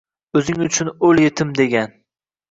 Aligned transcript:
Oʻzing 0.39 0.61
uchun 0.67 0.89
oʻl 1.09 1.21
yetim 1.23 1.51
degan. 1.59 1.93